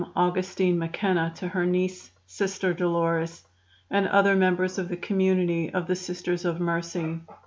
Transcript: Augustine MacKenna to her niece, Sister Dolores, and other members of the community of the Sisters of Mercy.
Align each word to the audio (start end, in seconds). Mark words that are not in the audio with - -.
Augustine 0.15 0.79
MacKenna 0.79 1.31
to 1.35 1.47
her 1.49 1.63
niece, 1.63 2.09
Sister 2.25 2.73
Dolores, 2.73 3.45
and 3.91 4.07
other 4.07 4.35
members 4.35 4.79
of 4.79 4.89
the 4.89 4.97
community 4.97 5.71
of 5.71 5.85
the 5.85 5.95
Sisters 5.95 6.43
of 6.43 6.59
Mercy. 6.59 7.19